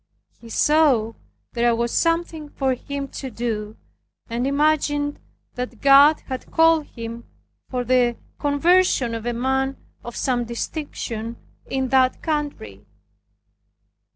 [0.39, 1.13] He saw
[1.53, 3.77] there was something for him to do,
[4.31, 5.19] and imagined
[5.53, 7.25] that God had called him
[7.69, 11.37] for the conversion of a man of some distinction
[11.69, 12.83] in that country.